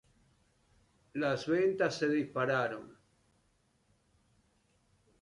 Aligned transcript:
Las 1.13 1.45
ventas 1.45 1.93
se 1.99 2.09
dispararon. 2.09 2.97